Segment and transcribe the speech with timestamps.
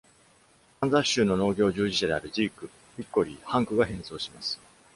[0.79, 2.67] カンザス州の農業従事者である Zeke、
[2.97, 4.59] Hickory、Hunk が演奏します。